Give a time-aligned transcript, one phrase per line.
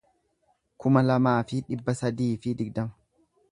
[0.85, 2.99] kuma lamaa fi dhibba sadii fi digdama